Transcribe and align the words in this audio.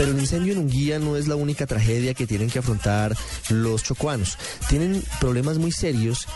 Pero 0.00 0.12
el 0.12 0.18
incendio 0.18 0.54
en 0.54 0.60
Unguía 0.60 0.98
no 0.98 1.14
es 1.18 1.28
la 1.28 1.36
única 1.36 1.66
tragedia 1.66 2.14
que 2.14 2.26
tienen 2.26 2.48
que 2.48 2.60
afrontar 2.60 3.14
los 3.50 3.82
chocuanos. 3.82 4.38
Tienen 4.66 5.04
problemas 5.20 5.58
muy 5.58 5.72
serios 5.72 6.26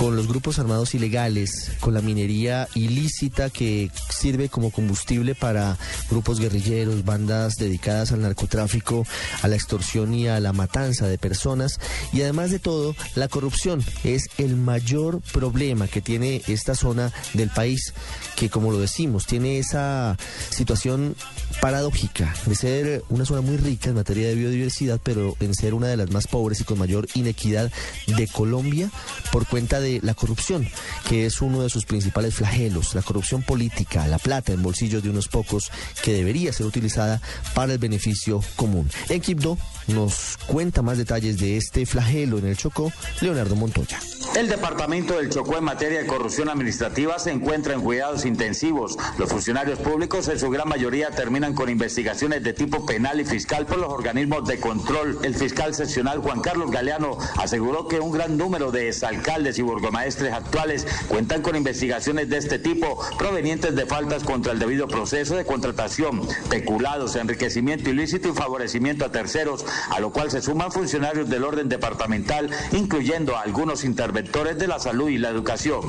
con 0.00 0.16
los 0.16 0.28
grupos 0.28 0.58
armados 0.58 0.94
ilegales, 0.94 1.72
con 1.78 1.92
la 1.92 2.00
minería 2.00 2.68
ilícita 2.74 3.50
que 3.50 3.90
sirve 4.08 4.48
como 4.48 4.70
combustible 4.70 5.34
para 5.34 5.76
grupos 6.08 6.40
guerrilleros, 6.40 7.04
bandas 7.04 7.56
dedicadas 7.56 8.10
al 8.10 8.22
narcotráfico, 8.22 9.06
a 9.42 9.48
la 9.48 9.56
extorsión 9.56 10.14
y 10.14 10.26
a 10.26 10.40
la 10.40 10.54
matanza 10.54 11.06
de 11.06 11.18
personas. 11.18 11.78
Y 12.14 12.22
además 12.22 12.50
de 12.50 12.58
todo, 12.58 12.96
la 13.14 13.28
corrupción 13.28 13.84
es 14.02 14.30
el 14.38 14.56
mayor 14.56 15.20
problema 15.34 15.86
que 15.86 16.00
tiene 16.00 16.40
esta 16.48 16.74
zona 16.74 17.12
del 17.34 17.50
país, 17.50 17.92
que 18.36 18.48
como 18.48 18.72
lo 18.72 18.78
decimos, 18.78 19.26
tiene 19.26 19.58
esa 19.58 20.16
situación 20.48 21.14
paradójica 21.60 22.34
de 22.46 22.54
ser 22.54 23.04
una 23.10 23.26
zona 23.26 23.42
muy 23.42 23.58
rica 23.58 23.90
en 23.90 23.96
materia 23.96 24.28
de 24.28 24.34
biodiversidad, 24.34 24.98
pero 25.02 25.36
en 25.40 25.54
ser 25.54 25.74
una 25.74 25.88
de 25.88 25.98
las 25.98 26.10
más 26.10 26.26
pobres 26.26 26.62
y 26.62 26.64
con 26.64 26.78
mayor 26.78 27.06
inequidad 27.12 27.70
de 28.06 28.28
Colombia 28.28 28.90
por 29.30 29.46
cuenta 29.46 29.78
de 29.78 29.89
la 30.02 30.14
corrupción, 30.14 30.68
que 31.08 31.26
es 31.26 31.40
uno 31.40 31.62
de 31.62 31.70
sus 31.70 31.84
principales 31.84 32.34
flagelos, 32.34 32.94
la 32.94 33.02
corrupción 33.02 33.42
política, 33.42 34.06
la 34.06 34.18
plata 34.18 34.52
en 34.52 34.62
bolsillos 34.62 35.02
de 35.02 35.10
unos 35.10 35.26
pocos 35.26 35.72
que 36.02 36.12
debería 36.12 36.52
ser 36.52 36.66
utilizada 36.66 37.20
para 37.54 37.72
el 37.72 37.78
beneficio 37.78 38.40
común. 38.54 38.88
En 39.08 39.20
Quibdó 39.20 39.58
nos 39.88 40.38
cuenta 40.46 40.82
más 40.82 40.98
detalles 40.98 41.38
de 41.38 41.56
este 41.56 41.86
flagelo 41.86 42.38
en 42.38 42.46
el 42.46 42.56
Chocó, 42.56 42.92
Leonardo 43.20 43.56
Montoya. 43.56 43.98
El 44.36 44.48
departamento 44.48 45.16
del 45.16 45.28
Chocó 45.28 45.58
en 45.58 45.64
materia 45.64 45.98
de 45.98 46.06
corrupción 46.06 46.48
administrativa 46.48 47.18
se 47.18 47.32
encuentra 47.32 47.74
en 47.74 47.80
cuidados 47.80 48.24
intensivos. 48.24 48.96
Los 49.18 49.28
funcionarios 49.28 49.80
públicos 49.80 50.28
en 50.28 50.38
su 50.38 50.48
gran 50.50 50.68
mayoría 50.68 51.10
terminan 51.10 51.52
con 51.52 51.68
investigaciones 51.68 52.44
de 52.44 52.52
tipo 52.52 52.86
penal 52.86 53.20
y 53.20 53.24
fiscal 53.24 53.66
por 53.66 53.78
los 53.78 53.92
organismos 53.92 54.46
de 54.46 54.60
control. 54.60 55.18
El 55.24 55.34
fiscal 55.34 55.74
seccional 55.74 56.20
Juan 56.20 56.42
Carlos 56.42 56.70
Galeano 56.70 57.18
aseguró 57.38 57.88
que 57.88 57.98
un 57.98 58.12
gran 58.12 58.36
número 58.36 58.70
de 58.70 58.88
exalcaldes 58.88 59.58
y 59.58 59.62
burgomaestres 59.62 60.32
actuales 60.32 60.86
cuentan 61.08 61.42
con 61.42 61.56
investigaciones 61.56 62.28
de 62.28 62.38
este 62.38 62.60
tipo 62.60 63.04
provenientes 63.18 63.74
de 63.74 63.84
faltas 63.84 64.22
contra 64.22 64.52
el 64.52 64.60
debido 64.60 64.86
proceso 64.86 65.34
de 65.34 65.44
contratación, 65.44 66.22
peculados, 66.48 67.16
enriquecimiento 67.16 67.90
ilícito 67.90 68.28
y 68.28 68.32
favorecimiento 68.32 69.04
a 69.04 69.10
terceros, 69.10 69.66
a 69.90 69.98
lo 69.98 70.12
cual 70.12 70.30
se 70.30 70.40
suman 70.40 70.70
funcionarios 70.70 71.28
del 71.28 71.42
orden 71.42 71.68
departamental, 71.68 72.48
incluyendo 72.72 73.36
algunos 73.36 73.82
interventores 74.20 74.58
de 74.58 74.68
la 74.68 74.78
salud 74.78 75.08
y 75.08 75.18
la 75.18 75.30
educación. 75.30 75.80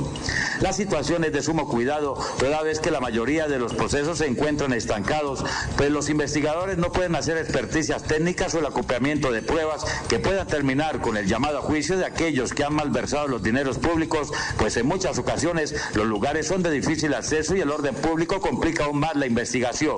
La 0.60 0.72
situación 0.72 1.24
es 1.24 1.32
de 1.32 1.42
sumo 1.42 1.68
cuidado, 1.68 2.14
toda 2.38 2.62
vez 2.62 2.80
que 2.80 2.90
la 2.90 3.00
mayoría 3.00 3.46
de 3.46 3.58
los 3.58 3.74
procesos 3.74 4.18
se 4.18 4.26
encuentran 4.26 4.72
estancados, 4.72 5.44
pues 5.76 5.90
los 5.90 6.08
investigadores 6.08 6.78
no 6.78 6.90
pueden 6.92 7.14
hacer 7.14 7.36
experticias 7.36 8.04
técnicas 8.04 8.54
o 8.54 8.60
el 8.60 8.66
acopiamiento 8.66 9.30
de 9.32 9.42
pruebas 9.42 9.84
que 10.08 10.18
puedan 10.18 10.46
terminar 10.46 11.00
con 11.00 11.16
el 11.16 11.26
llamado 11.26 11.58
a 11.58 11.62
juicio 11.62 11.98
de 11.98 12.06
aquellos 12.06 12.54
que 12.54 12.64
han 12.64 12.74
malversado 12.74 13.28
los 13.28 13.42
dineros 13.42 13.78
públicos, 13.78 14.32
pues 14.56 14.76
en 14.76 14.86
muchas 14.86 15.18
ocasiones 15.18 15.74
los 15.94 16.06
lugares 16.06 16.46
son 16.46 16.62
de 16.62 16.70
difícil 16.70 17.12
acceso 17.14 17.54
y 17.54 17.60
el 17.60 17.70
orden 17.70 17.94
público 17.94 18.40
complica 18.40 18.84
aún 18.84 19.00
más 19.00 19.14
la 19.14 19.26
investigación. 19.26 19.96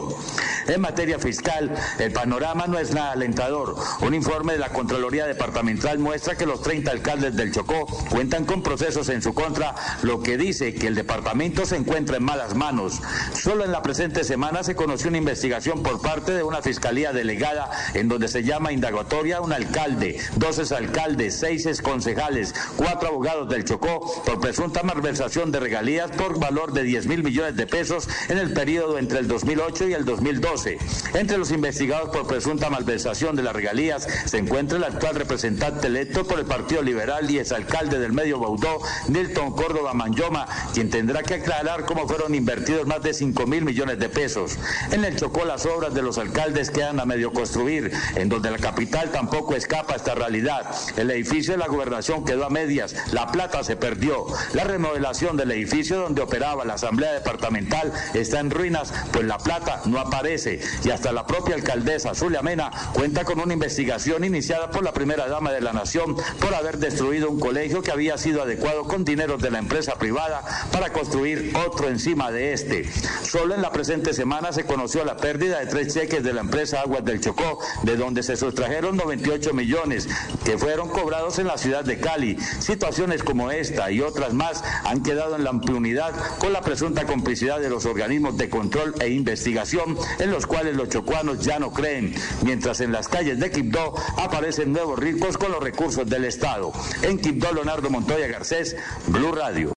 En 0.66 0.80
materia 0.80 1.18
fiscal, 1.18 1.72
el 1.98 2.12
panorama 2.12 2.66
no 2.66 2.78
es 2.78 2.92
nada 2.92 3.12
alentador. 3.12 3.76
Un 4.00 4.14
informe 4.14 4.54
de 4.54 4.58
la 4.58 4.70
Contraloría 4.70 5.26
Departamental 5.26 5.98
muestra 5.98 6.36
que 6.36 6.46
los 6.46 6.62
30 6.62 6.90
alcaldes 6.90 7.36
del 7.36 7.52
Chocó 7.52 7.86
cuentan 8.24 8.46
con 8.46 8.62
procesos 8.62 9.10
en 9.10 9.20
su 9.20 9.34
contra, 9.34 9.74
lo 10.00 10.22
que 10.22 10.38
dice 10.38 10.72
que 10.74 10.86
el 10.86 10.94
departamento 10.94 11.66
se 11.66 11.76
encuentra 11.76 12.16
en 12.16 12.24
malas 12.24 12.54
manos. 12.54 13.02
Solo 13.34 13.66
en 13.66 13.70
la 13.70 13.82
presente 13.82 14.24
semana 14.24 14.62
se 14.62 14.74
conoció 14.74 15.10
una 15.10 15.18
investigación 15.18 15.82
por 15.82 16.00
parte 16.00 16.32
de 16.32 16.42
una 16.42 16.62
fiscalía 16.62 17.12
delegada 17.12 17.70
en 17.92 18.08
donde 18.08 18.28
se 18.28 18.42
llama 18.42 18.72
indagatoria 18.72 19.36
a 19.36 19.40
un 19.42 19.52
alcalde, 19.52 20.18
dos 20.36 20.72
alcaldes, 20.72 21.36
seis 21.38 21.82
concejales, 21.82 22.54
cuatro 22.78 23.08
abogados 23.08 23.46
del 23.50 23.66
Chocó 23.66 24.00
por 24.24 24.40
presunta 24.40 24.82
malversación 24.82 25.52
de 25.52 25.60
regalías 25.60 26.10
por 26.12 26.40
valor 26.40 26.72
de 26.72 26.82
10 26.82 27.06
mil 27.06 27.22
millones 27.22 27.56
de 27.56 27.66
pesos 27.66 28.08
en 28.30 28.38
el 28.38 28.54
periodo 28.54 28.96
entre 28.96 29.18
el 29.18 29.28
2008 29.28 29.88
y 29.88 29.92
el 29.92 30.06
2012. 30.06 30.78
Entre 31.12 31.36
los 31.36 31.50
investigados 31.50 32.08
por 32.08 32.26
presunta 32.26 32.70
malversación 32.70 33.36
de 33.36 33.42
las 33.42 33.54
regalías 33.54 34.08
se 34.24 34.38
encuentra 34.38 34.78
el 34.78 34.84
actual 34.84 35.14
representante 35.14 35.88
electo 35.88 36.26
por 36.26 36.38
el 36.38 36.46
Partido 36.46 36.80
Liberal 36.80 37.30
y 37.30 37.38
exalcalde 37.38 37.98
del 37.98 38.13
medio 38.14 38.38
Baudó, 38.38 38.78
Nilton 39.08 39.52
Córdoba 39.52 39.94
Manyoma, 39.94 40.46
quien 40.72 40.90
tendrá 40.90 41.22
que 41.22 41.34
aclarar 41.34 41.84
cómo 41.84 42.06
fueron 42.08 42.34
invertidos 42.34 42.86
más 42.86 43.02
de 43.02 43.14
5 43.14 43.46
mil 43.46 43.64
millones 43.64 43.98
de 43.98 44.08
pesos. 44.08 44.58
En 44.90 45.04
el 45.04 45.16
Chocó 45.16 45.44
las 45.44 45.66
obras 45.66 45.94
de 45.94 46.02
los 46.02 46.18
alcaldes 46.18 46.70
quedan 46.70 47.00
a 47.00 47.04
medio 47.04 47.32
construir, 47.32 47.92
en 48.14 48.28
donde 48.28 48.50
la 48.50 48.58
capital 48.58 49.10
tampoco 49.10 49.54
escapa 49.54 49.94
a 49.94 49.96
esta 49.96 50.14
realidad. 50.14 50.74
El 50.96 51.10
edificio 51.10 51.52
de 51.52 51.58
la 51.58 51.66
gobernación 51.66 52.24
quedó 52.24 52.46
a 52.46 52.50
medias, 52.50 52.94
la 53.12 53.30
plata 53.30 53.62
se 53.64 53.76
perdió. 53.76 54.26
La 54.52 54.64
remodelación 54.64 55.36
del 55.36 55.50
edificio 55.50 55.98
donde 55.98 56.22
operaba 56.22 56.64
la 56.64 56.74
Asamblea 56.74 57.12
Departamental 57.12 57.92
está 58.14 58.40
en 58.40 58.50
ruinas, 58.50 58.92
pues 59.12 59.24
la 59.24 59.38
plata 59.38 59.82
no 59.86 59.98
aparece. 59.98 60.60
Y 60.84 60.90
hasta 60.90 61.12
la 61.12 61.26
propia 61.26 61.54
alcaldesa 61.54 62.14
Zulia 62.14 62.42
Mena 62.42 62.70
cuenta 62.92 63.24
con 63.24 63.40
una 63.40 63.54
investigación 63.54 64.24
iniciada 64.24 64.70
por 64.70 64.84
la 64.84 64.92
primera 64.92 65.26
dama 65.26 65.52
de 65.52 65.60
la 65.60 65.72
nación 65.72 66.16
por 66.40 66.54
haber 66.54 66.78
destruido 66.78 67.30
un 67.30 67.40
colegio 67.40 67.82
que 67.82 67.90
había 67.90 68.03
sido 68.18 68.42
adecuado 68.42 68.84
con 68.84 69.04
dinero 69.04 69.38
de 69.38 69.50
la 69.50 69.58
empresa 69.58 69.94
privada 69.96 70.42
para 70.70 70.92
construir 70.92 71.52
otro 71.66 71.88
encima 71.88 72.30
de 72.30 72.52
este. 72.52 72.84
Solo 73.22 73.54
en 73.54 73.62
la 73.62 73.72
presente 73.72 74.12
semana 74.12 74.52
se 74.52 74.64
conoció 74.64 75.04
la 75.04 75.16
pérdida 75.16 75.60
de 75.60 75.66
tres 75.66 75.94
cheques 75.94 76.22
de 76.22 76.32
la 76.32 76.42
empresa 76.42 76.82
Aguas 76.82 77.04
del 77.04 77.20
Chocó, 77.20 77.58
de 77.82 77.96
donde 77.96 78.22
se 78.22 78.36
sustrajeron 78.36 78.96
98 78.96 79.54
millones 79.54 80.08
que 80.44 80.58
fueron 80.58 80.88
cobrados 80.88 81.38
en 81.38 81.46
la 81.46 81.58
ciudad 81.58 81.84
de 81.84 81.98
Cali. 81.98 82.38
Situaciones 82.60 83.22
como 83.22 83.50
esta 83.50 83.90
y 83.90 84.00
otras 84.00 84.34
más 84.34 84.62
han 84.84 85.02
quedado 85.02 85.36
en 85.36 85.44
la 85.44 85.50
impunidad 85.50 86.12
con 86.38 86.52
la 86.52 86.60
presunta 86.60 87.04
complicidad 87.06 87.60
de 87.60 87.70
los 87.70 87.86
organismos 87.86 88.36
de 88.36 88.50
control 88.50 88.94
e 89.00 89.08
investigación 89.08 89.96
en 90.18 90.30
los 90.30 90.46
cuales 90.46 90.76
los 90.76 90.90
chocuanos 90.90 91.40
ya 91.40 91.58
no 91.58 91.72
creen, 91.72 92.14
mientras 92.42 92.80
en 92.80 92.92
las 92.92 93.08
calles 93.08 93.38
de 93.38 93.50
Quibdó 93.50 93.94
aparecen 94.16 94.72
nuevos 94.72 94.98
ricos 94.98 95.38
con 95.38 95.50
los 95.52 95.62
recursos 95.62 96.08
del 96.08 96.24
Estado. 96.24 96.72
En 97.02 97.18
Quibdó, 97.18 97.52
Leonardo 97.52 97.90
Montoya 97.94 98.26
Garcés, 98.26 98.76
Blue 99.06 99.30
Radio. 99.30 99.70